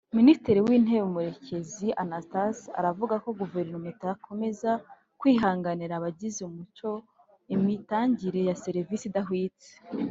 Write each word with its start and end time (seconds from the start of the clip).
Minisitiri 0.17 0.59
w’Intebe 0.67 1.05
Murekezi 1.13 1.87
Anastase 2.03 2.63
aravuga 2.79 3.13
ko 3.23 3.29
Guverinoma 3.39 3.87
itazakomeza 3.93 4.71
kwihanganira 5.19 5.93
abagize 5.95 6.39
umuco 6.49 6.89
imitangire 7.55 8.39
ya 8.49 8.55
serivisi 8.63 9.03
idahwitse 9.07 9.69